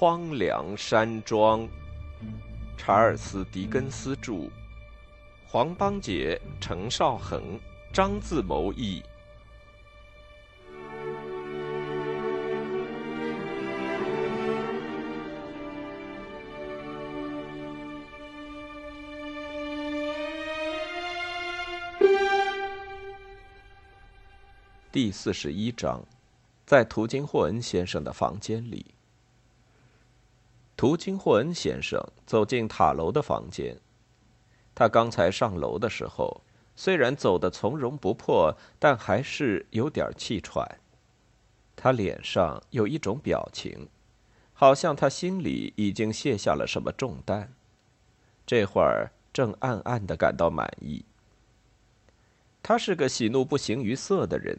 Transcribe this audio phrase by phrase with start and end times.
[0.00, 1.68] 荒凉山庄，
[2.78, 4.48] 查尔斯·狄更斯著，
[5.46, 7.60] 黄邦杰、程少恒、
[7.92, 9.02] 张自谋译。
[24.90, 26.02] 第四十一章，
[26.64, 28.94] 在图金霍恩先生的房间里。
[30.80, 33.76] 图金霍恩先生走进塔楼的房间。
[34.74, 36.40] 他刚才上楼的时候，
[36.74, 40.80] 虽然走得从容不迫，但还是有点气喘。
[41.76, 43.90] 他脸上有一种表情，
[44.54, 47.52] 好像他心里已经卸下了什么重担，
[48.46, 51.04] 这会儿正暗暗的感到满意。
[52.62, 54.58] 他是个喜怒不形于色的人。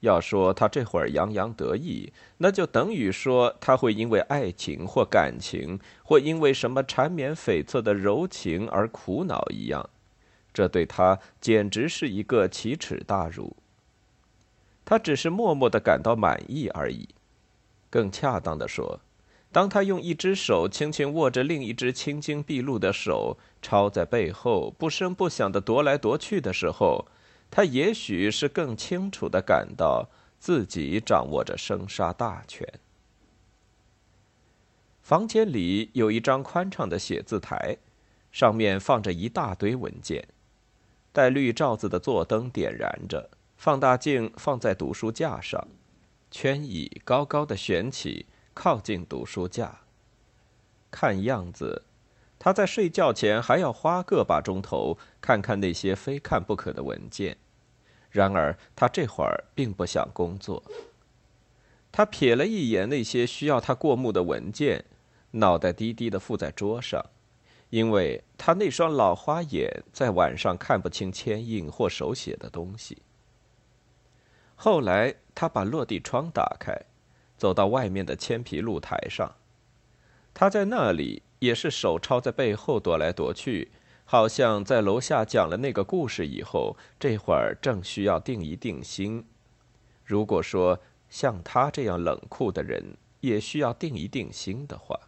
[0.00, 9.88] 要说他这会儿洋洋得意，那就等于说他会因为爱情或感情，或因为什么缠绵悱恻的柔情而苦恼一样，
[10.54, 13.56] 这对他简直是一个奇耻大辱。
[14.84, 17.08] 他只是默默的感到满意而已。
[17.90, 19.00] 更恰当的说，
[19.52, 27.06] 当他用一只手轻轻握着另一只青筋毕露的手，抄在背后不声不响的踱来踱去的时候。
[27.50, 32.66] 他也许是更清楚的感到自己掌握着生杀大权。
[35.02, 37.76] 房间里有一张宽敞的写字台，
[38.30, 40.28] 上面放着一大堆文件，
[41.12, 45.66] 带绿罩子的座灯点燃着，放大镜放在读书架上，
[46.30, 49.80] 圈椅高高的悬起，靠近读书架。
[50.92, 51.82] 看样子，
[52.40, 57.36] 他在睡觉前还要花个把钟头看看那些非看不可的文件。
[58.10, 60.64] 然而，他这会儿并不想工作。
[61.92, 64.84] 他瞥了一眼那些需要他过目的文件，
[65.32, 67.04] 脑袋低低的附在桌上，
[67.68, 73.02] 因为他那双老花眼在晚上看不清铅印或手写的东西。
[74.56, 76.74] 后来，他把落地窗打开，
[77.36, 79.36] 走到外面的铅皮露台上。
[80.32, 83.72] 他在那里也是手抄在背后踱来踱去。
[84.04, 89.24] 好像在楼下讲了那个故事以后，这会儿正需要定一定心。
[90.04, 94.98] 如果说像他这样冷酷的人也需要定一定心的话，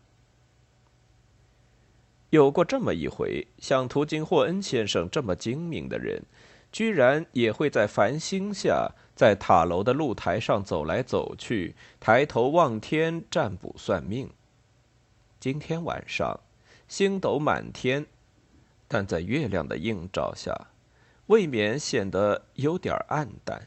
[2.31, 6.23] 有过这么一回，像图金霍恩先生这么精明的人，
[6.71, 14.31] 居然也会在繁星下，在塔楼的露台上走来走去，抬头望天占卜算命。
[15.43, 16.39] 今天晚上，
[16.87, 18.07] 星斗满天。
[18.87, 20.69] 但在月亮的映照下，
[21.27, 23.67] 未免显得有点暗淡。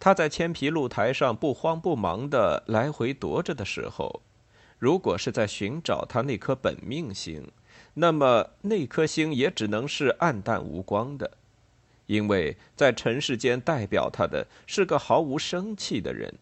[0.00, 4.22] 他在铅皮露台上不慌不忙的来回踱着的时候，
[4.80, 7.52] 如果是在寻找他那颗本命星，
[7.94, 11.30] 那么那颗星也只能是暗淡无光的，
[12.06, 16.34] 因为在尘世间代表他的是个毫无生气的人。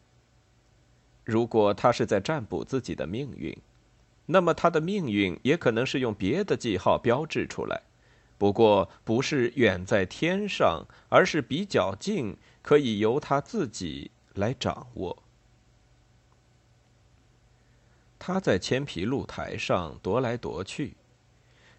[1.24, 3.56] 如果他是在占卜自己的命运。
[4.26, 7.82] 那么他的命运也可能是用别的记号标志出来，
[8.38, 15.20] 不过不是远在天上，而是比较近，可以由他自己来掌握。
[18.20, 20.94] 他在铅皮露台上踱来踱去，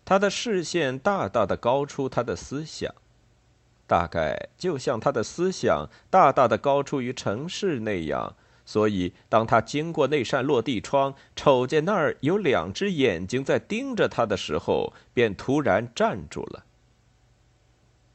[0.04, 2.94] 他的视线大大的高出他的思想，
[3.88, 8.36] 大概就像他的思想大大的高出于城市那样。
[8.72, 16.64] 所以，当他经过那扇落地窗，瞅见那儿有两只眼睛在盯着他的时候，便突然站住了。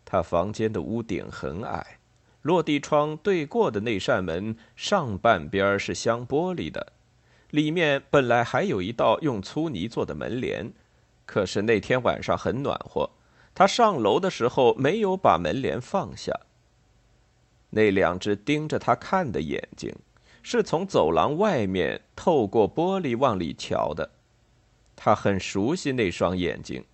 [0.07, 1.99] 他房间的屋顶很矮，
[2.41, 6.95] 落地窗对过的那扇门上半边是镶玻璃的，
[7.51, 10.73] 里面本来还有一道用粗泥做的门帘，
[11.27, 13.11] 可是那天晚上很暖和，
[13.55, 16.33] 他上楼的时候没有把门帘放下。
[17.69, 19.95] 那两只盯着他看的眼睛。
[20.49, 24.09] 是从走廊外面透过玻璃往里瞧的，
[24.95, 26.85] 他很熟悉那双眼睛。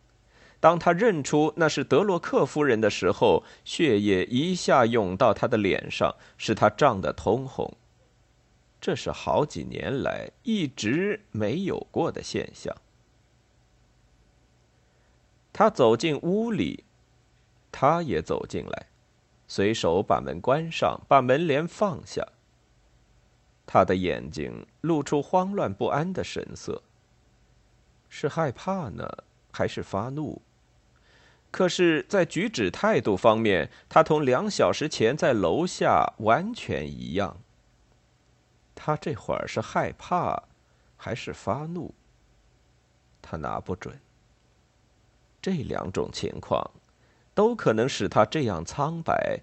[0.59, 7.71] 当他认出那是德洛克夫人的时候，血液一下涌到他的脸上，使他涨得通红。
[8.81, 12.75] 这是好几年来一直没有过的现象。
[15.53, 16.85] 他走进屋里，
[17.71, 18.87] 他也走进来，
[19.47, 22.27] 随手把门关上，把门帘放下。
[23.73, 26.83] 他的眼睛露出慌乱不安的神色。
[28.11, 29.09] 是害怕呢，
[29.51, 30.43] 还是发怒？
[31.51, 37.39] 可是，在举止态度方面，他同两小时前在楼下完全一样。
[38.75, 40.43] 他这会儿是害怕，
[40.99, 41.95] 还是发怒？
[43.23, 43.99] 他拿不准。
[45.41, 46.71] 这两种情况，
[47.33, 49.41] 都可能使他这样苍白，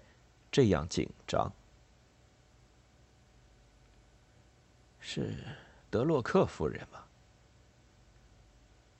[0.52, 1.52] 这样紧张。
[5.00, 5.34] 是
[5.90, 7.00] 德洛克夫人吗？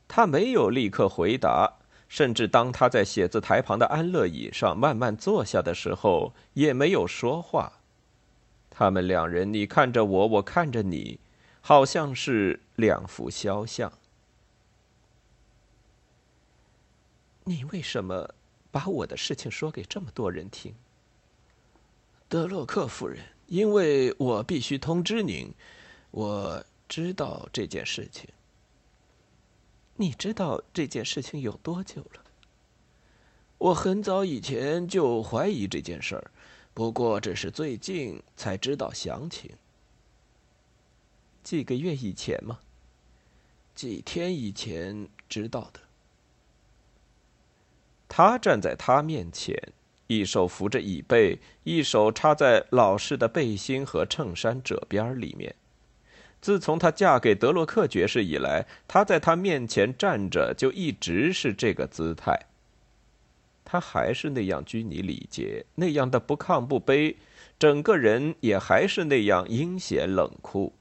[0.09, 1.73] 他没有立刻回答，
[2.09, 7.73] 甚至当他在写字台旁的安乐椅上慢慢坐下的时候，也没有说话。
[8.69, 11.21] 他们两人，你看着我，我看着你，
[11.61, 13.93] 好像是两幅肖像。
[17.45, 18.35] 你为什么
[18.71, 20.75] 把我的事情说给这么多人听？
[22.29, 25.53] 德洛克夫人，因为我必须通知您，
[26.11, 28.29] 我知道这件事情。
[29.97, 32.25] 你知道这件事情有多久了？
[33.59, 36.31] 我很早以前就怀疑这件事儿，
[36.73, 39.51] 不过只是最近才知道详情。
[41.43, 42.61] 几个月以前吗？
[43.75, 45.81] 几天以前知道的。
[48.09, 49.55] 他站在他面前，
[50.07, 55.55] 一手扶着椅背，一手插在老式的背心和衬衫褶边里面。
[56.41, 62.47] 自从她嫁给德洛克爵士以来，她在他面前站着就一直是这个姿态。
[63.65, 67.15] 她还是那样拘泥礼节，那样的不亢不卑，
[67.59, 70.73] 整个人也还是那样阴险冷酷，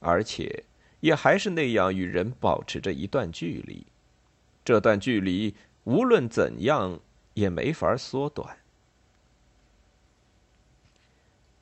[0.00, 0.64] 而且
[1.00, 3.86] 也还是那样与人保持着一段距离。
[4.64, 5.54] 这段距离。
[5.86, 6.98] 无论怎样
[7.34, 8.56] 也没法缩短。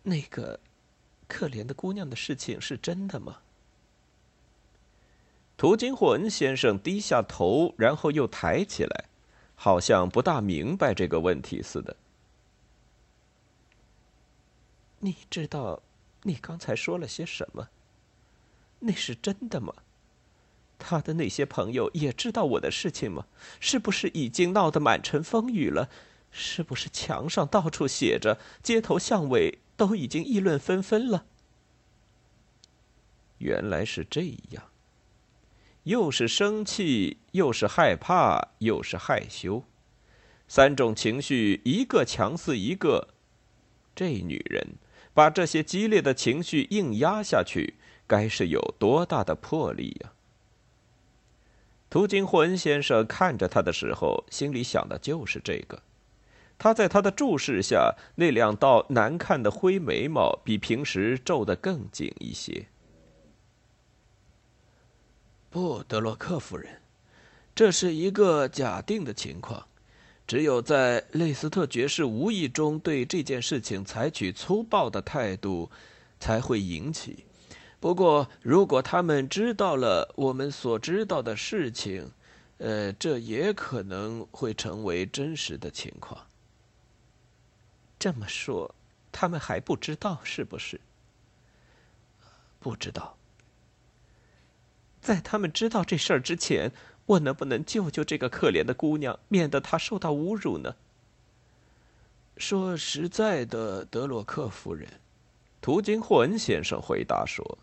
[0.02, 0.58] 那个
[1.28, 3.38] 可怜的姑娘的事情是真的吗？
[5.56, 9.04] 图金霍恩先生低下头，然后又抬起来，
[9.54, 11.96] 好像不大明白这个问题似的。
[14.98, 15.80] 你知道
[16.22, 17.68] 你刚才说了些什么？
[18.80, 19.72] 那是真的吗？
[20.76, 23.26] 他的那些朋友也知道我的事情吗？
[23.60, 25.88] 是不是已经闹得满城风雨了？
[26.32, 31.26] 是不是墙上到处写着，街头巷尾都已经议论纷纷了？
[33.38, 34.64] 原来是这样，
[35.82, 39.64] 又是生气，又是害怕，又是害羞，
[40.48, 43.08] 三种情绪一个强似一个。
[43.94, 44.76] 这女人
[45.12, 47.74] 把这些激烈的情绪硬压下去，
[48.06, 50.12] 该是有多大的魄力呀！
[51.90, 55.82] 图金霍恩先生看着他的时候，心里想的就是这个。
[56.58, 62.66] 他在他的注视下，那两道难看的灰眉毛比平时皱得更紧一些。
[65.50, 66.80] 不，德洛克夫人，
[67.54, 69.66] 这是一个假定的情况。
[70.26, 75.70] 只有在类斯特爵士无意中对这件事情采取粗暴的态度，
[76.18, 77.26] 才会引起。
[77.78, 82.10] 不过，如果他们知道了我们所知道的事情，
[82.56, 86.18] 呃，这也可能会成为真实的情况。
[87.99, 88.75] 这么说，
[89.11, 90.81] 他们还不知道是不是？
[92.61, 93.17] 不知道。
[95.00, 96.73] 在他们知道这事儿之前，
[97.06, 100.74] 我能不能救救这个可怜的姑娘，免得她受到侮辱呢？
[102.36, 104.89] 说实在的，德洛克夫人，
[105.60, 107.58] 图金霍恩先生回答说。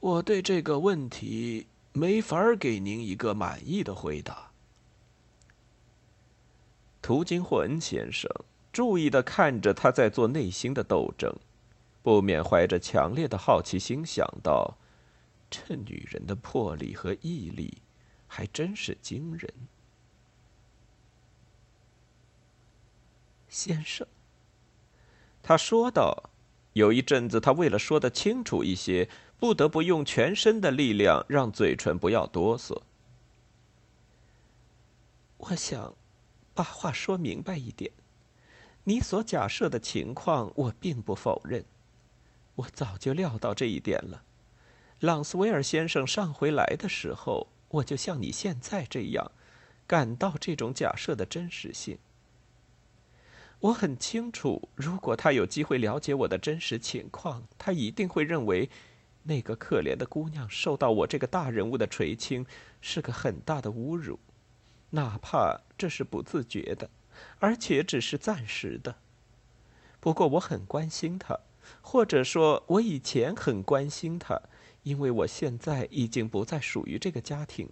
[0.00, 4.50] 我对这个问题没法给您一个满意的回答。
[7.00, 8.28] 图金霍恩先生
[8.72, 11.34] 注意的看着他在做内心的斗争，
[12.02, 14.78] 不免怀着强烈的好奇心想到：
[15.50, 17.82] 这女人的魄力和毅力
[18.26, 19.52] 还真是惊人。
[23.48, 24.06] 先生，
[25.42, 26.30] 他说道。
[26.72, 29.08] 有一阵子，他为了说的清楚一些。
[29.38, 32.80] 不得不用全身的力量让嘴唇不要哆嗦。
[35.36, 35.96] 我想
[36.54, 37.90] 把话说明白一点。
[38.84, 41.64] 你所假设的情况，我并不否认。
[42.56, 44.22] 我早就料到这一点了。
[45.00, 49.30] 朗斯威尔先生上回来的时候，我就像你现在这样，
[49.86, 51.98] 感到这种假设的真实性。
[53.60, 58.68] 我很清楚，如果他有机会了解我的真实情况，他一定会认为。
[59.24, 62.44] 那个可怜的姑娘受到我这个大人物的垂青，
[62.80, 64.18] 是个很大的侮辱，
[64.90, 66.90] 哪怕这是不自觉的，
[67.38, 68.96] 而且只是暂时的。
[70.00, 71.38] 不过我很关心她，
[71.80, 74.40] 或者说，我以前很关心她，
[74.82, 77.68] 因为我现在已经不再属于这个家庭。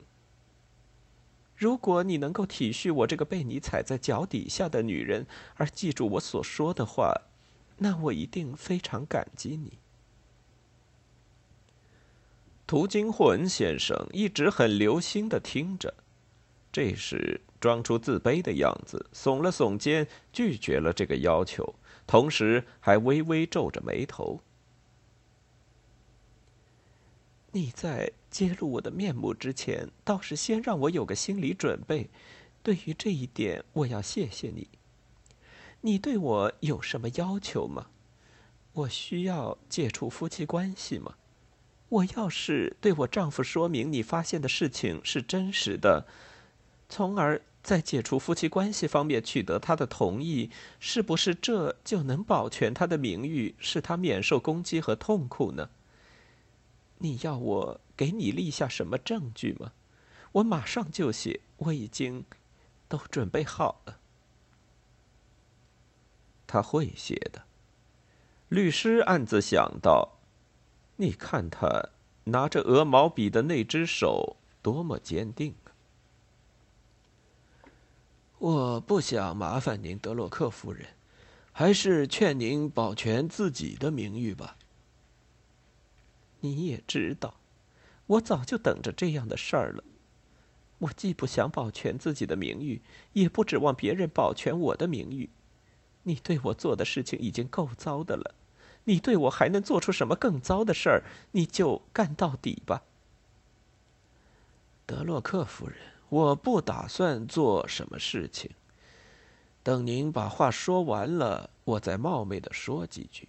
[1.57, 5.26] 如果你能够体恤我这个被你踩在脚底下的女人，
[5.57, 7.12] 而记住我所说的话，
[7.78, 9.78] 那我一定非常感激你。
[12.66, 15.92] 图金霍恩先生一直很留心的听着，
[16.73, 21.75] 这时装出自卑的样子，耸了耸肩，拒绝了这个要求，
[22.07, 24.40] 同时还微微皱着眉头。
[27.52, 32.09] 你在揭露我的面目之前，倒是先让我有个心理准备。
[32.62, 34.69] 对于这一点，我要谢谢你。
[35.81, 37.87] 你对我有什么要求吗？
[38.73, 41.14] 我需要解除夫妻关系吗？
[41.88, 46.07] 我要是对我丈夫说明你发现的事情是真实的，
[46.88, 55.69] 从而在解除夫妻关系方面取得他的同意，是不是这就能保全他的名誉，使他免受攻击和痛苦呢？
[56.99, 59.73] 你要我给你立下什么证据吗？
[60.33, 62.25] 我马上就写，我已经
[62.88, 63.99] 都准备好了。
[66.47, 67.45] 他会写的，
[68.49, 70.19] 律师暗自想到。
[70.97, 71.90] 你看他
[72.25, 75.55] 拿着鹅毛笔的那只手多么坚定！
[78.40, 80.87] 我不想麻烦您，德洛克夫人，
[81.52, 84.56] 还是劝您保全自己的名誉吧。
[86.40, 87.35] 你也知道，
[88.06, 89.85] 我早就等着这样的事儿了。
[90.78, 92.80] 我既不想保全自己的名誉，
[93.12, 95.28] 也不指望别人保全我的名誉。
[96.04, 98.35] 你对我做的事情已经够糟的了。
[98.85, 101.04] 你对我还能做出什么更糟的事儿？
[101.32, 102.85] 你就干到底吧，
[104.87, 105.76] 德洛克夫人。
[106.11, 108.50] 我不打算做什么事情。
[109.62, 113.29] 等您把话说完了，我再冒昧的说几句。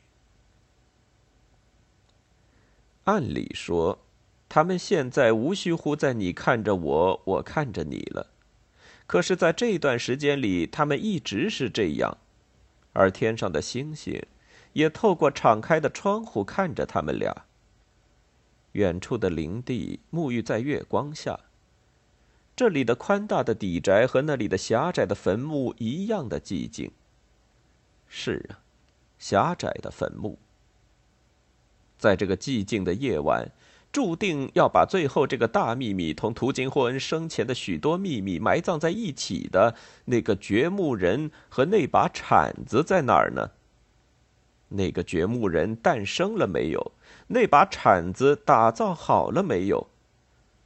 [3.05, 3.99] 按理说，
[4.49, 8.27] 他们现在无需乎在你看着我，我看着你了。
[9.07, 12.17] 可是，在这段时间里，他们一直是这样，
[12.93, 14.21] 而天上的星星。
[14.73, 17.45] 也透过敞开的窗户看着他们俩。
[18.71, 21.37] 远处的林地沐浴在月光下。
[22.55, 26.91] 这里的宽大的底宅和那里的狭窄的坟墓一样的寂静。
[28.07, 28.59] 是啊，
[29.17, 30.37] 狭窄的坟墓。
[31.97, 33.51] 在这个寂静的夜晚，
[33.91, 43.51] 注定要把最后这个大秘密同图金霍恩生前的许多秘密埋葬在一起的那个掘墓人和那把铲子在哪儿呢？
[44.69, 46.91] 那个掘墓人诞生了没有？
[47.27, 49.87] 那把铲子打造好了没有？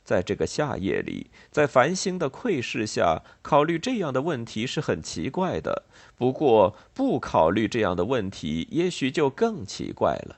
[0.05, 5.83] 在这个夏夜里，在繁星的窥视下，考虑这样的问题是很奇怪的。
[6.15, 10.38] 不过，不考虑这样的问题，也许就更奇怪了。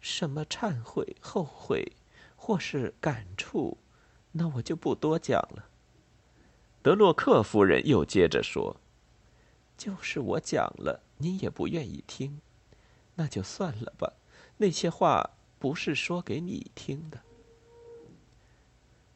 [0.00, 1.92] 什么忏悔、后悔，
[2.34, 3.76] 或是感触，
[4.32, 5.66] 那我就不多讲了。
[6.82, 8.78] 德洛克夫人又接着说。
[9.78, 12.40] 就是我讲了，你也不愿意听，
[13.16, 14.12] 那就算了吧。
[14.58, 15.30] 那些话
[15.62, 17.20] 不是说给你听的。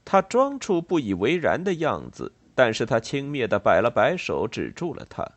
[0.04, 5.28] 他装出不以为然的样子，但是他轻蔑的摆了摆手，止住了他。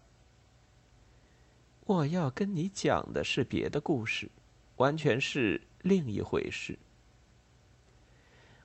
[1.88, 4.30] 我要跟你讲的是别的故事，
[4.76, 6.78] 完全是另一回事。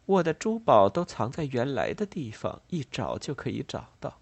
[0.05, 4.21] 我的珠宝都藏在原来的地方，一找就可以找到。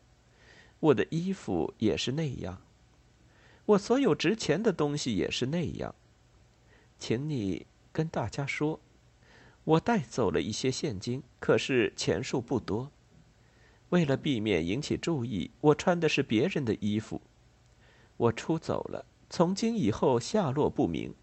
[0.79, 2.63] 我的衣服也是那样，
[3.67, 5.93] 我所有值钱的东西也是那样，
[7.01, 8.81] 请你跟大家说，
[9.65, 12.91] 我带走了一些现金，可是钱数不多。
[13.91, 17.21] 为了避免引起注意，我穿的是别人的衣服。
[18.17, 21.15] 我出走了，从今以后下落不明。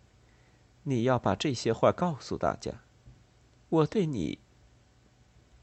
[0.84, 2.72] 你要把这些话告诉大家。
[3.70, 4.40] 我对你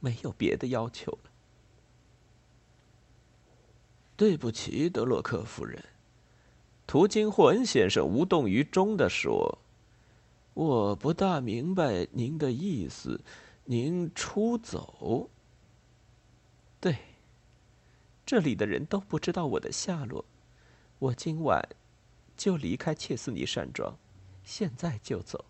[0.01, 1.31] 没有别的要求了。
[4.17, 5.85] 对不起，德洛克夫人。
[6.87, 9.59] 途经霍恩先生无动于衷的说
[10.57, 13.21] ：“我不大明白您的意思。
[13.67, 15.29] 您出走？
[16.81, 16.97] 对，
[18.25, 20.25] 这里的人都不知道我的下落。
[20.99, 21.63] 我今晚
[22.39, 23.99] 就离开切斯尼山庄，
[24.45, 25.45] 现在就走。”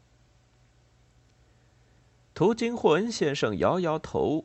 [2.35, 4.45] 图金霍恩先生摇摇头。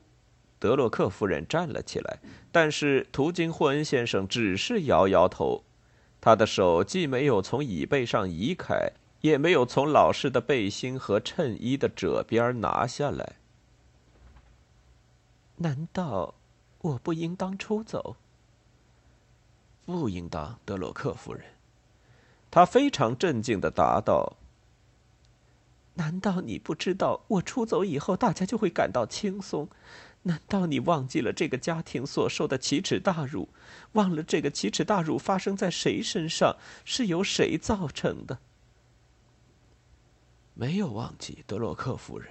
[0.60, 2.20] 德洛克夫人站了起来，
[2.51, 5.63] 但是图金霍恩先生只是摇摇头，
[6.22, 8.91] 他的手既没有从椅背上移开，
[9.22, 13.38] 也没有从老式的背心和衬衣的褶边拿下来。
[15.58, 16.36] 难道
[16.80, 18.16] 我不应当出走？
[19.86, 21.44] 不应当，德洛克夫人。
[22.50, 24.38] 他非常镇静的答道
[25.96, 29.70] ：“难道你不知道，我出走以后，大家就会感到轻松？”
[30.24, 33.50] 难道你忘记了这个家庭所受的奇耻大辱？
[33.94, 38.38] 忘了这个奇耻大辱发生在谁身上，是由谁造成的？
[40.62, 42.30] 没有忘记，德洛克夫人，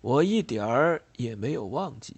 [0.00, 2.16] 我一点儿也没有忘记。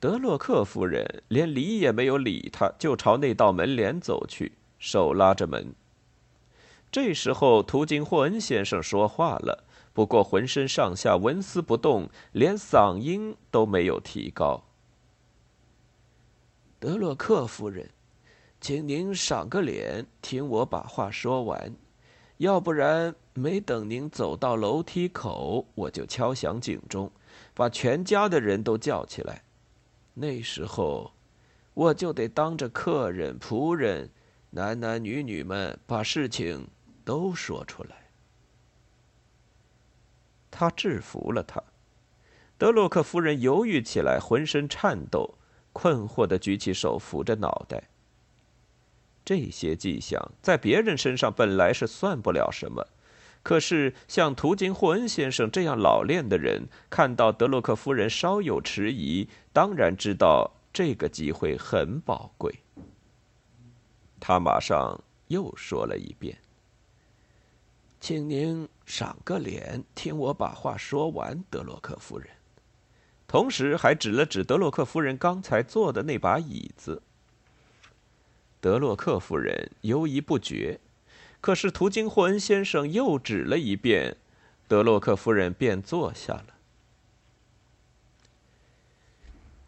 [0.00, 5.74] 德洛克夫人连理也没有理他，就朝那道门帘走去，手拉着门。
[6.90, 14.64] 这时候，途经霍恩先生说话了，不过浑身上下纹丝不动，连嗓音都没有提高。
[16.78, 17.90] 德洛克夫人，
[18.58, 21.74] 请您赏个脸，听我把话说完，
[22.38, 27.12] 要不然没等您走到楼梯口，我就敲响警钟，
[27.52, 29.42] 把全家的人都叫起来。
[30.14, 31.12] 那时候，
[31.74, 34.10] 我就得当着客人、仆人、
[34.50, 36.68] 男男女女们把事情。
[37.04, 38.10] 都说出来。
[40.50, 41.62] 他制服了他。
[42.56, 45.34] 德洛克夫人犹豫起来，浑身颤抖，
[45.74, 47.90] 困惑的举起手扶着脑袋。
[49.22, 52.86] 这些迹象在别人身上本来是算不了什么，
[53.44, 62.52] 可是像图金霍恩先生这样老练的人，看到德洛克夫人稍有迟疑，当然知道这个机会很宝贵。
[64.18, 64.98] 他马上
[65.28, 66.36] 又说了一遍。
[68.00, 72.26] 请您赏个脸，听我把话说完，德洛克夫人。
[73.26, 77.02] 同时还指了指德洛克夫人刚才坐的那把椅子。
[78.60, 80.80] 德洛克夫人犹疑不决，
[81.44, 84.16] 可是途经霍恩先生又指了一遍，
[84.66, 86.46] 德洛克夫人便坐下了。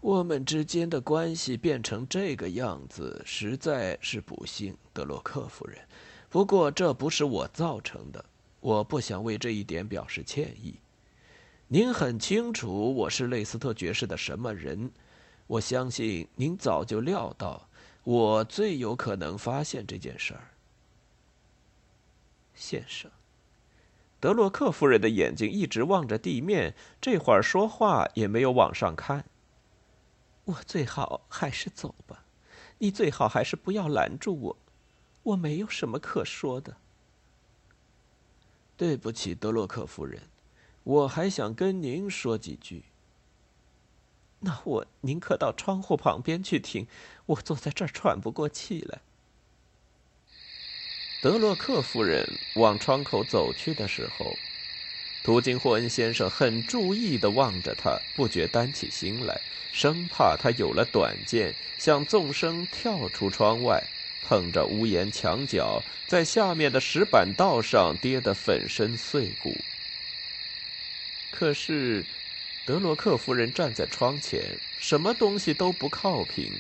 [0.01, 5.79] 我们之间的关系变成这个样子，实在是不幸，德洛克夫人。
[6.31, 8.25] 不过这不是我造成的，
[8.61, 10.77] 我不想为这一点表示歉意。
[11.69, 14.91] 您很清楚我是雷斯特爵士的什么人，
[15.47, 17.69] 我相信您早就料到
[18.03, 20.41] 我最有可能发现这件事儿。
[22.57, 23.11] 先生，
[24.19, 29.27] 德洛克夫人的眼睛一直望着地面，这会儿说话也没有往上看。
[30.47, 32.25] 我最好还是走吧，
[32.79, 34.57] 你最好还是不要拦住我。
[35.23, 36.77] 我没有什么可说的。
[38.77, 40.23] 对不起，德洛克夫人，
[40.85, 42.85] 我还想跟您说几句。
[44.41, 46.87] 那我宁可到窗户旁边去听，
[47.27, 49.01] 我坐在这儿喘不过气来。
[51.21, 54.37] 德洛克夫人往窗口走去的时候，
[55.25, 59.41] 途经霍恩先生很注意的望着他，不觉担起心来，
[59.73, 63.83] 生怕他有了短见，想纵身跳出窗外。
[64.29, 69.57] 碰着屋檐墙角，在下面的石板道上跌得粉身碎骨。
[71.31, 72.05] 可是，
[72.67, 74.43] 德洛克夫人站在窗前，
[74.81, 76.51] 什么东西都不靠平，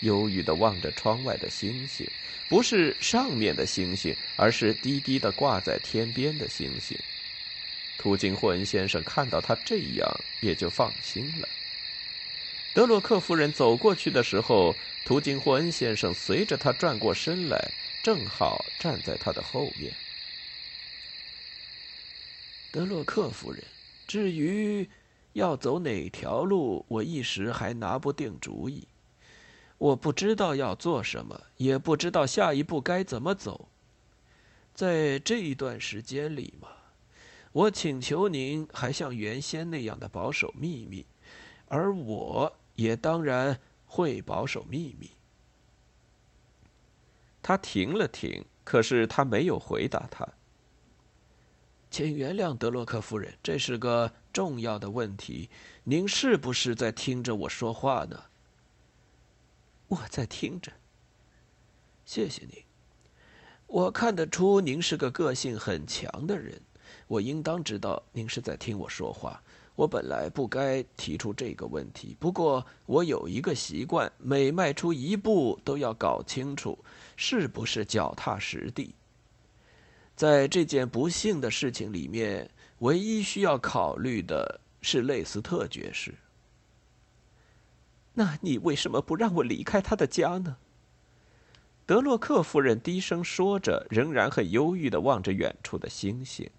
[0.00, 2.08] 忧郁的望着窗外的星星，
[2.48, 6.98] 不是上面的星星，而是低低的挂在天边的星星。
[7.98, 11.48] 途经霍恩先生看到他这样，也就放心了。
[12.74, 14.74] 德洛克夫人走过去的时候。
[15.06, 17.70] 途经霍恩先生随着他转过身来，
[18.02, 19.94] 正好站在他的后面。
[22.72, 23.62] 德洛克夫人，
[24.08, 24.90] 至于
[25.34, 28.84] 要走哪条路，我一时还拿不定主意。
[29.78, 33.68] 我不知道要做什么，也不知道下一步该怎么走。
[34.74, 36.68] 在这一段时间里嘛，
[37.52, 41.06] 我请求您还像原先那样的保守秘密，
[41.68, 43.58] 而我也当然。
[43.88, 45.08] 会保守秘密。
[47.40, 50.26] 他停了停，可是他没有回答他。
[51.88, 55.48] 请原谅德洛克夫人，这是个重要的问题。
[55.84, 58.24] 您是不是在听着我说话呢？
[59.88, 60.72] 我在听着。
[62.04, 62.62] 谢谢您。
[63.66, 66.60] 我看得出您是个个性很强的人，
[67.08, 69.42] 我应当知道您是在听我说话。
[69.74, 76.78] 我本来不该提出这个问题，不过我有一个习惯，每迈出一步都要搞清楚
[77.16, 78.94] 是不是脚踏实地。
[80.14, 86.14] 在这件不幸的事情里面，唯一需要考虑的是类斯特爵士。
[88.18, 90.56] 那你为什么不让我离开他的家呢？
[91.84, 96.50] 德洛克夫人低声说着，仍然很忧郁的望着远处的星星。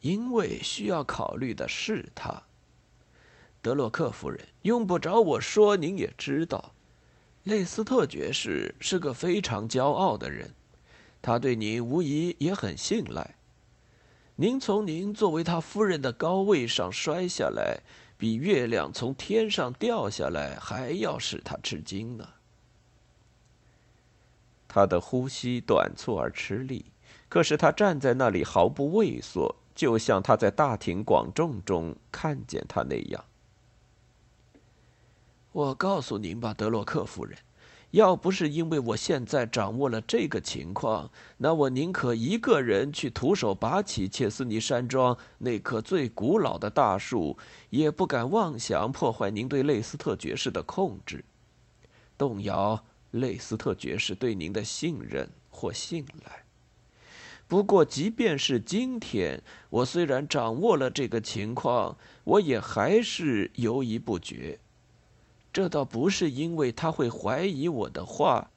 [0.00, 2.44] 因为需要考虑的是他，
[3.60, 6.72] 德洛克夫人用不着我说，您也知道，
[7.42, 10.54] 雷斯特爵士是个非常骄傲的人，
[11.20, 13.34] 他对您无疑也很信赖。
[14.36, 17.80] 您从您作为他夫人的高位上摔下来，
[18.18, 22.28] 比月亮从天上掉下来还要使他吃惊呢。
[24.66, 26.92] 他的呼吸短促而吃力。
[27.30, 33.22] 可是他站在那里毫不畏缩，就像他在大庭广众中看见他那样。
[35.52, 37.38] 我告诉您吧，德洛克夫人，
[37.92, 47.38] 要不是因为我现在掌握了这个情况，那我宁可一个人去徒手拔起切斯尼山庄那棵最古老的大树，
[47.70, 51.24] 也不敢妄想破坏您对类斯特爵士的控制，
[52.18, 56.44] 动摇类斯特爵士对您的信任或信赖。
[57.46, 64.58] 不过，即便是今天，我虽然掌握了这个情况，我也还是犹疑不决。
[65.52, 68.50] 这倒不是因为他会怀疑我的话，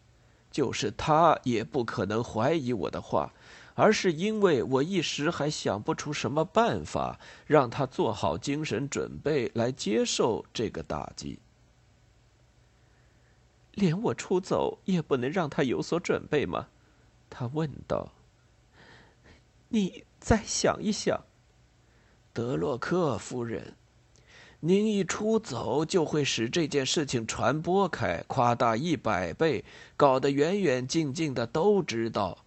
[0.52, 3.34] 就是他也不可能怀疑我的话，
[3.74, 11.40] 而是因为我一时还想不出什么办法让他做好精神准备来接受这个打击。
[13.72, 16.68] 连我出走也不能让他有所准备吗？
[17.30, 18.12] 他问道。
[19.70, 21.24] 你再想一想，
[22.34, 23.78] 德洛克夫人。
[24.64, 29.66] 您一出走，就会使这件事情传播开，夸大一百倍，
[29.98, 32.38] 搞得远远近近的都知道。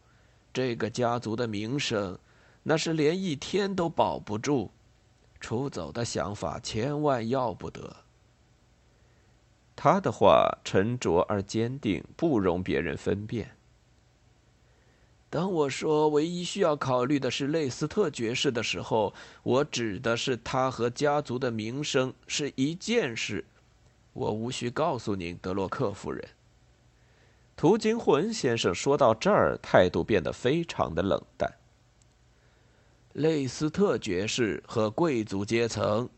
[0.52, 2.16] 这个家族的名声，
[2.62, 4.70] 那是连一天都保不住。
[5.40, 7.96] 出走的想法千万要不得。
[9.74, 13.50] 他的话沉着而坚定，不容别人分辨。
[15.34, 23.44] 当我说唯一需要考虑的是类斯特爵士的时候，我指的是他和家族的名声是一件事。
[24.12, 26.24] 我无需告诉您，德洛克夫人。
[27.56, 31.52] 图金魂先生说到这儿，态度变得非常的冷淡。
[33.14, 36.08] 类斯特爵士和贵族阶层，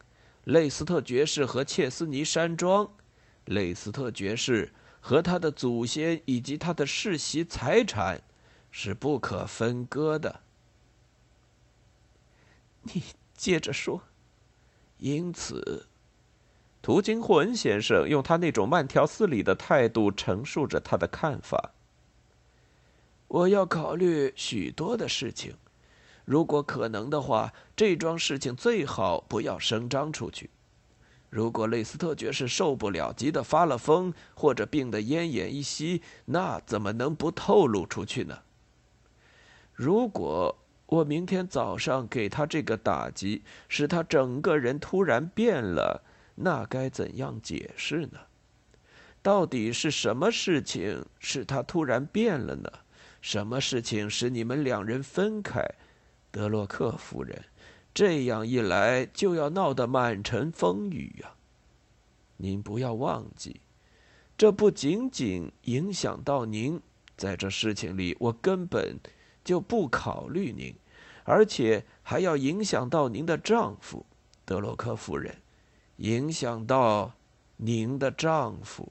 [0.44, 2.87] 类斯特爵士和切斯尼山庄，
[3.46, 8.20] 类斯特爵士和他的祖先以及他的世袭财产。
[8.79, 10.41] 是不可分割的。
[12.83, 13.03] 你
[13.35, 14.03] 接着说。
[14.99, 15.87] 因此，
[16.83, 21.73] 涂金霍恩先生用他那种慢条斯理的态度陈述着他的看法。
[23.29, 25.55] 我要考虑许多的事情，
[26.27, 30.51] 如果可能的话，这桩事情最好不要声张出去。
[31.31, 38.43] 如果雷斯特爵士受不了，急得发了疯，或者病得奄奄一息，那怎么能不透露出去呢？
[39.77, 46.03] 如果我明天早上给他这个打击，使他整个人突然变了，
[46.35, 48.19] 那该怎样解释呢？
[49.23, 52.73] 到底是什么事情使他突然变了呢？
[53.21, 55.62] 什么事情使你们两人分开，
[56.31, 57.45] 德洛克夫人？
[57.93, 61.35] 这样一来就要闹得满城风雨呀！
[62.39, 63.61] 您不要忘记，
[64.39, 66.81] 这不仅仅影响到您，
[67.17, 68.99] 在这事情里，我根本。
[69.47, 70.75] 就不考虑您，
[71.23, 74.05] 而且还要影响到您的丈夫，
[74.45, 75.41] 德洛克夫人，
[75.99, 77.13] 影响到
[77.59, 78.91] 您的丈夫。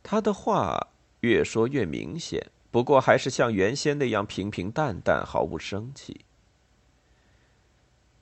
[0.00, 0.90] 他的话
[1.22, 6.24] 越说越明显，不过还是像原先那样平平淡淡，毫无生气。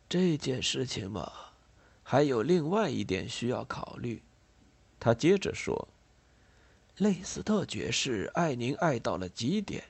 [0.09, 1.31] 这件事情嘛，
[2.03, 4.23] 还有另外一点需要考虑。
[4.99, 5.87] 他接着说。
[6.99, 9.83] 类斯特爵士爱您爱到了极点，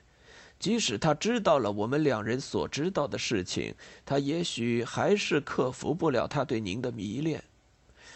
[0.57, 7.43] 即使他知道了我们两人所知道的事情，他也许还是克服不了他对您的迷恋。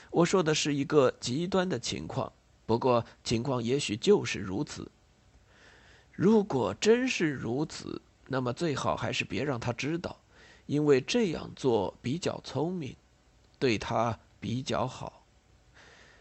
[0.10, 2.32] 我说的是一个极端的情况，
[2.66, 4.90] 不过情况也许就是如此。
[6.14, 10.18] 如果真是如此，那么最好还是别让他知道，
[10.66, 12.96] 因为这样做比较聪明，
[13.60, 15.17] 对他比较好。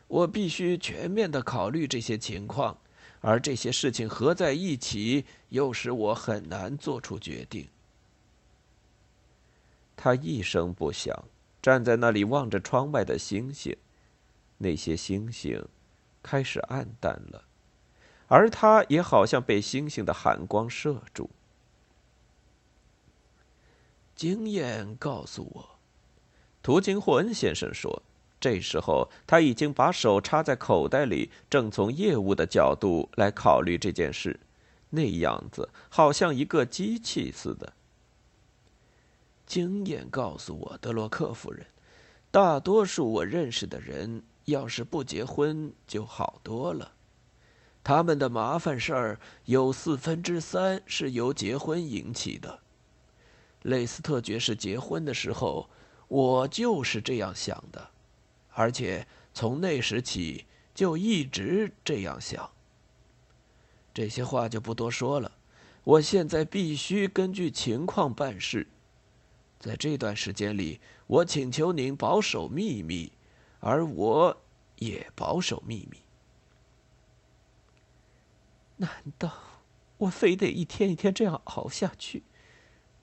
[0.08, 2.78] 我必须全面的考虑这些情况，
[3.20, 7.68] 而这些事情合在一起，又使我很难做出决定。
[9.96, 11.24] 他一声不响，
[11.60, 13.76] 站在那里望着窗外的星星，
[14.58, 15.66] 那些星星
[16.22, 17.44] 开始暗淡了，
[18.28, 21.28] 而他也好像被星星的寒光射住。
[24.14, 25.78] 经验告诉我，
[26.62, 28.02] 涂金霍恩先生说。
[28.46, 34.38] 这时候，他已经把手插在口袋里，正从业务的角度来考虑这件事，
[34.90, 37.72] 那样子好像一个机器似的。
[39.46, 41.66] 经验告诉我，德洛克夫人，
[42.30, 46.92] 大多数我认识的人，要是不结婚就好多了。
[47.82, 52.60] 他们的麻烦事儿有四分之三是由结婚引起的。
[53.62, 55.68] 雷斯特爵士结婚的时候，
[56.06, 57.90] 我就是这样想的。
[58.56, 62.50] 而且从那时起就一直这样想。
[63.92, 65.30] 这些话就不多说了。
[65.84, 68.66] 我现在必须根据情况办事。
[69.58, 73.12] 在这段时间里，我请求您保守秘密，
[73.60, 74.42] 而我
[74.76, 76.00] 也保守秘密。
[78.78, 79.32] 难道
[79.98, 82.22] 我非得一天一天这样熬下去，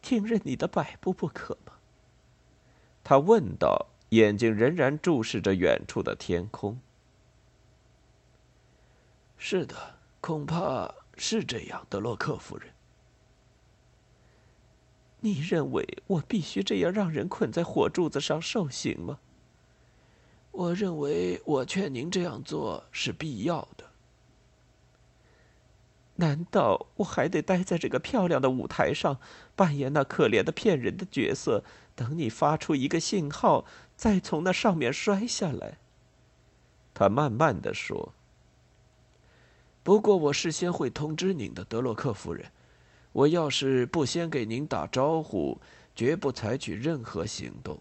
[0.02, 1.74] 听任你的摆布不可吗？
[3.04, 6.80] 他问道，眼睛仍然注视着远处的天空。
[9.38, 9.76] 是的，
[10.22, 12.70] 恐怕是这样，德洛克夫人。
[15.22, 19.20] 你认为我必须这样让人捆在火柱子上受刑吗？
[20.52, 23.86] 我认为我劝您这样做是必要的。
[26.16, 29.20] 难道我还得待在这个漂亮的舞台上，
[29.56, 31.64] 扮演那可怜的骗人的角色，
[31.96, 33.66] 等你发出一个信号，
[34.04, 35.78] 再从那上面摔下来？
[36.94, 38.12] 他慢慢的说。
[39.82, 42.52] 不过，我事先会通知您的，德洛克夫人。
[43.14, 45.62] 我要是不先给您打招呼，
[45.96, 47.80] 绝不采取任何行动。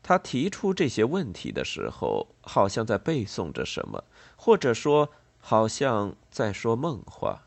[0.00, 4.04] 他提出这些问题的时候，好像在背诵着什么，
[4.36, 7.42] 或者说，好像在说梦话。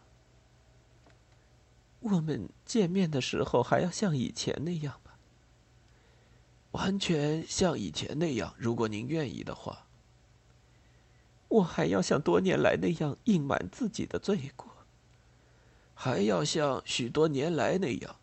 [2.01, 5.08] 我们见面的时候还要像以前那样吗？
[6.71, 9.85] 完全像以前那样，如果您愿意的话。
[11.47, 14.71] 我还要像多年来那样隐瞒自己的罪过，
[15.95, 18.15] 还要像许多年来那样。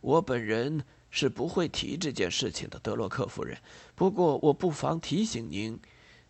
[0.00, 3.58] 我本人是不会提这件事情的，德洛克夫人。
[3.94, 5.78] 不过我不妨提醒您，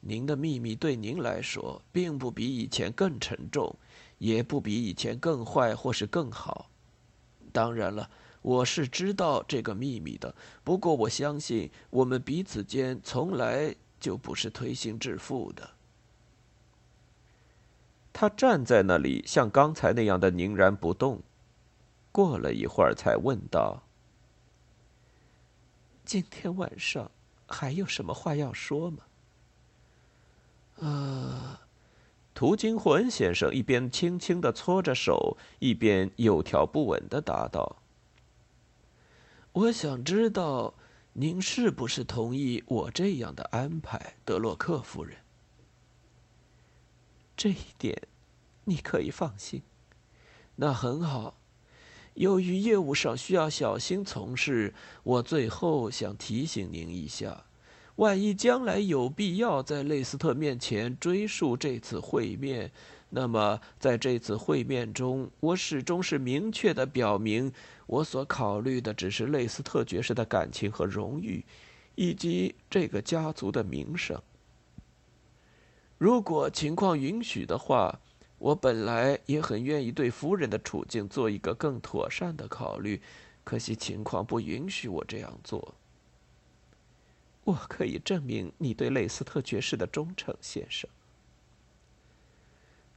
[0.01, 3.77] 您的秘密对您来说并不比以前更沉重，
[4.19, 6.69] 也不比以前更坏或是更好。
[7.53, 8.11] 当然了，
[8.47, 10.33] 我是知道这个秘密的。
[10.63, 15.69] 不过我相信，我们彼此间从来就不是推心置腹的。
[18.13, 21.21] 他站在那里，像刚才那样的凝然不动。
[22.13, 23.83] 过了一会儿，才问道
[26.07, 27.11] ：“今天晚上
[27.49, 28.99] 还有什么话要说吗？”
[30.79, 31.59] 呃，
[32.33, 37.77] 涂金魂先生一边轻轻的搓着手，一边有条不紊的答道
[39.57, 40.75] ：“我想知道，
[41.15, 45.17] 您是不是同意我这样的安排，德洛克夫人？”
[47.35, 48.03] 这一点，
[48.65, 49.63] 你可以放心。
[50.57, 51.39] 那很好。
[52.13, 57.47] 由于业务上需要小心从事，我最后想提醒您一下：
[57.95, 62.71] 万一将来有必要在类斯特面前追溯这次会面，
[63.09, 67.53] 那么在这次会面中，我始终是明确的表明，
[67.87, 71.45] 我所考虑的只是类斯特爵士的感情和荣誉，
[71.95, 74.21] 以及这个家族的名声。
[75.99, 78.01] 如果情况允许的话，
[78.39, 83.01] 我本来也很愿意对夫人的处境做一个更妥善的考虑，
[83.45, 85.75] 可惜情况不允许我这样做。
[87.45, 90.91] 我可以证明你对雷斯特爵士的忠诚，先生。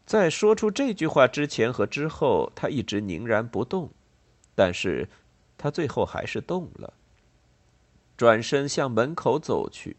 [0.09, 3.91] 在说出这句话之前和之后，他一直凝然不动，
[4.55, 5.07] 但是，
[5.55, 6.95] 他最后还是动了，
[8.17, 9.97] 转身向门口走去。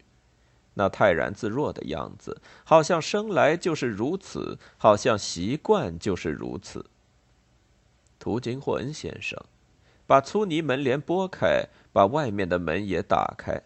[0.73, 6.87] 那泰然自若的样子，好像生来就是如此，好像习惯就是如此。
[8.19, 9.41] 涂金霍恩先生
[10.05, 13.61] 把粗泥门帘拨开，把外面的门也打开，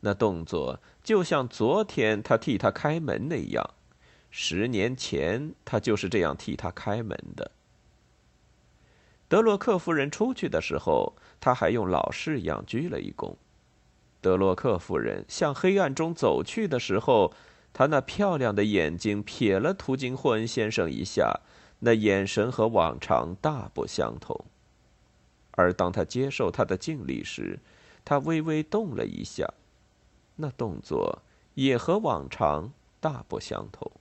[0.00, 3.74] 那动作就像昨天他替他开门那样，
[4.34, 7.50] 十年前他就是这样替他开门的。
[9.28, 13.36] 德洛克夫人出去的时候，他还用老式样鞠了一躬。
[14.22, 17.34] 德洛克夫人向黑暗中走去的时候，
[17.74, 21.40] 她那漂亮的眼睛瞥了图金霍恩先生一下，
[21.80, 24.46] 那眼神和往常大不相同。
[25.50, 27.58] 而当他接受他的敬礼时，
[28.04, 29.46] 他微微动了一下，
[30.36, 31.20] 那动作
[31.54, 33.92] 也和往常大不相同。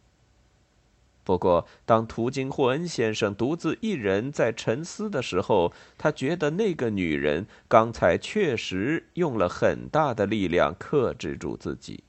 [1.23, 12.03] 不过，当途经霍恩先生独自一人在沉思的时候，他觉得那个女人刚才确实用了很大的力量克制住自己。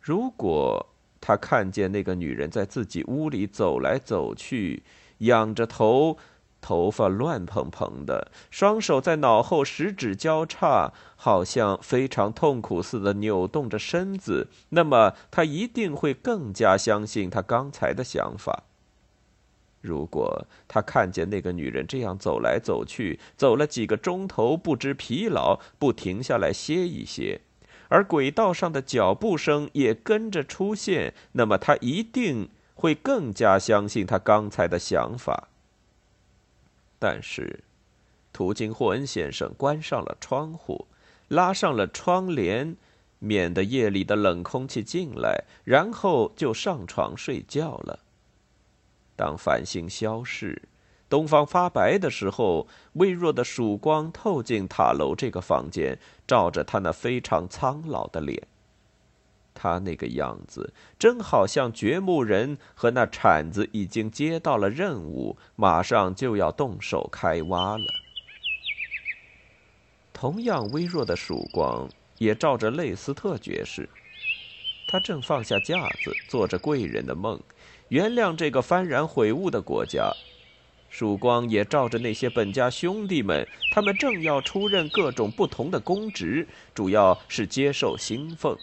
[0.00, 0.86] 如果
[1.20, 4.82] 他看见那个女人在自己屋里走来走去，
[5.18, 6.16] 仰着头。
[6.62, 14.48] 头发乱蓬蓬的，双手在脑后十指交叉，好像非常痛苦似的扭动着身子。
[14.70, 18.62] 那么，他一定会更加相信他刚才的想法。
[19.82, 27.42] 如果他看见那个女人这样走来走去，走了几个钟头不知疲劳，不停下来歇一歇，
[27.88, 32.48] 而轨道上的脚步声也跟着出现，那么他一定。
[32.74, 35.50] 会更加相信他刚才的想法。
[37.04, 37.64] 但是，
[38.32, 40.86] 途经霍恩先生关上了窗户，
[41.26, 42.76] 拉上了窗帘，
[43.18, 47.98] 免得夜里的冷空气进来，然后就上床睡觉了。
[49.16, 50.62] 当繁星消逝。
[51.08, 58.46] 东方发白的时候，微弱的曙光透进塔楼这个房间，照着他那非常苍老的脸。
[59.54, 67.84] 他那个样子，真好像掘墓人和那铲子已经接到了任务，马上就要动手开挖了。
[70.12, 71.88] 同样微弱的曙光
[72.18, 73.88] 也照着类斯特爵士，
[74.88, 77.40] 他正放下架子，做着贵人的梦，
[77.88, 80.12] 原谅这个幡然悔悟的国家。
[80.88, 88.54] 曙光也照着那些本家兄弟们，他们正要出任各种不同的公职，主要是接受薪俸。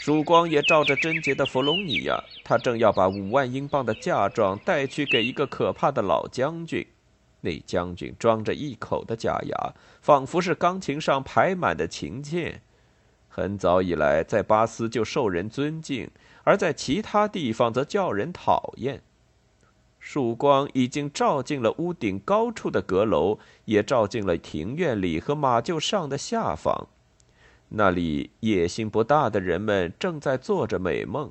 [0.00, 6.86] 曙光也照着贞洁的弗隆尼亚，他正要把五万英镑的嫁妆带去给一个可怕的老将军。
[7.42, 12.62] 那将军装着一口的假牙，仿佛是钢琴上排满的琴键。
[13.28, 16.10] 很早以来，在巴斯就受人尊敬，
[16.44, 19.02] 而在其他地方则叫人讨厌。
[19.98, 26.88] 曙光已经照进了屋顶高处的阁楼，也照进了庭院里和马厩上的下方。
[27.70, 31.30] 那里野心不大的人们正在做着美梦，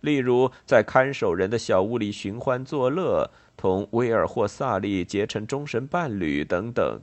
[0.00, 7.00] 例如在看守人的小屋里寻欢作乐，同威尔或萨利结成终身伴侣等等。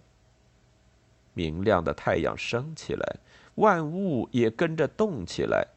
[1.33, 3.17] 明亮的太阳升起来，
[3.55, 5.67] 万物也跟着动起来。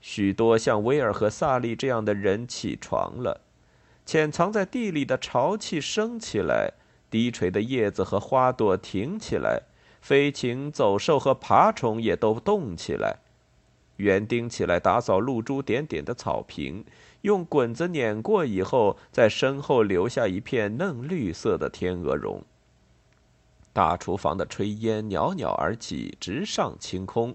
[0.00, 3.40] 许多像威尔和萨利这样的人起床了。
[4.04, 6.72] 潜藏在地里的潮气升起来，
[7.08, 9.62] 低垂的叶子和花朵挺起来，
[10.06, 13.16] 飞禽走兽和爬虫也都动起来。
[13.96, 16.84] 园丁起来打扫露珠点点的草坪，
[17.22, 22.40] 用滚子碾过以后，在身后留下一片嫩绿色的天鹅绒。
[23.72, 27.34] 大厨房的炊烟袅袅而起，直上青空。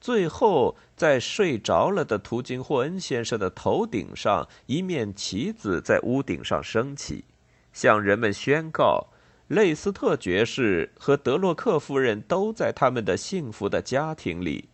[0.00, 7.24] 最后，在睡着了的途经霍恩先生的头顶上，一面旗子在屋顶上升起，
[7.72, 9.08] 向人们宣告：
[9.48, 14.68] 类斯特爵士和德洛克夫人都在他们的幸福的家庭里。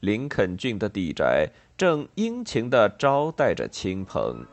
[0.00, 4.44] 林肯郡的地宅正殷勤地招待着亲朋。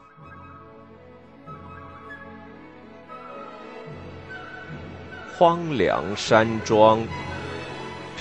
[5.36, 7.06] 荒凉山庄。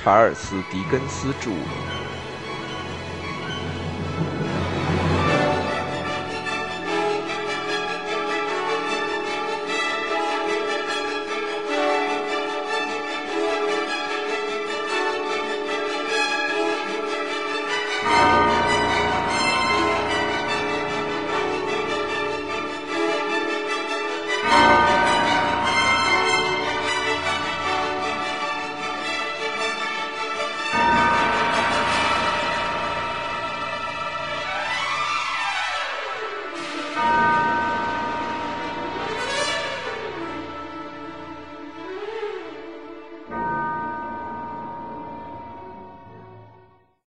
[0.00, 1.50] 查尔斯·狄更斯著。